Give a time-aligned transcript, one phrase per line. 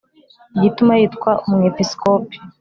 [0.57, 2.35] igituma yitwa umwepisikopi